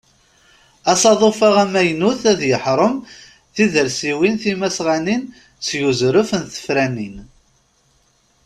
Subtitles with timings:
[0.91, 2.95] Asaḍuf-a amaynut ad yeḥrem
[3.53, 5.23] tidersiwin timasɣanin
[5.65, 7.17] seg uzref n tefranin.